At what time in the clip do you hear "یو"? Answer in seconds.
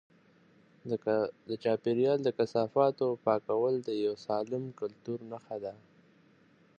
4.05-4.13